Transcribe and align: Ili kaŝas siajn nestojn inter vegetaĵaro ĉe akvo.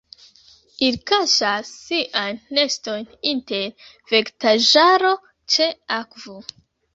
Ili 0.85 1.01
kaŝas 1.09 1.73
siajn 1.81 2.39
nestojn 2.59 3.05
inter 3.33 3.85
vegetaĵaro 4.15 5.13
ĉe 5.57 5.69
akvo. 6.01 6.41